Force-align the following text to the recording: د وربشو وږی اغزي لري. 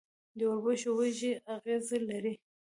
د 0.37 0.39
وربشو 0.49 0.89
وږی 0.99 1.31
اغزي 1.55 1.99
لري. 2.09 2.33